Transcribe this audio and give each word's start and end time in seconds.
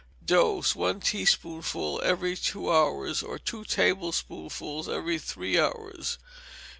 Dose, 0.25 0.73
one 0.75 0.99
teaspoonful 0.99 2.01
every 2.03 2.35
two 2.35 2.71
hours, 2.71 3.21
or 3.21 3.37
two 3.37 3.63
tablespoonfuls 3.63 4.89
every 4.89 5.19
three 5.19 5.59
hours. 5.59 6.17